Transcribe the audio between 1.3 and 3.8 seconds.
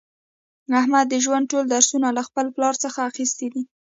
ټول درسونه له خپل پلار څخه اخیستي دي.